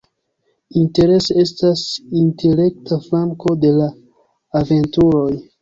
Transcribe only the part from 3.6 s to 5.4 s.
de la aventuroj.